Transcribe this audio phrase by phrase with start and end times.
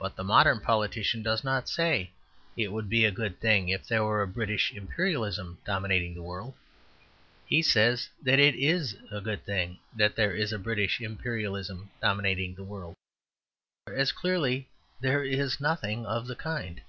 [0.00, 2.10] But the modern politician does not say,
[2.56, 6.54] "It would be a good thing if there were a British Imperialism dominating the world."
[7.46, 12.64] He says, "It is a good thing that there is a British Imperialism dominating the
[12.64, 12.96] world;"
[13.84, 14.66] whereas clearly
[14.98, 16.80] there is nothing of the kind.